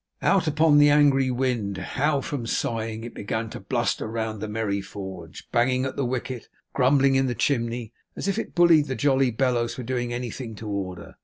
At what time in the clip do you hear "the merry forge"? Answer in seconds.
4.41-5.47